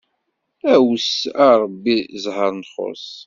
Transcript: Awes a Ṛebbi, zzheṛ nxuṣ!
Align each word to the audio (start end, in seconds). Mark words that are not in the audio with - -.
Awes 0.73 1.09
a 1.45 1.47
Ṛebbi, 1.61 1.97
zzheṛ 2.23 2.51
nxuṣ! 2.59 3.05